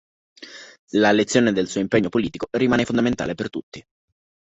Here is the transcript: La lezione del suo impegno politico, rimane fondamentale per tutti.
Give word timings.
La 0.93 1.11
lezione 1.11 1.51
del 1.51 1.67
suo 1.67 1.79
impegno 1.79 2.09
politico, 2.09 2.47
rimane 2.53 2.85
fondamentale 2.85 3.35
per 3.35 3.51
tutti. 3.51 3.85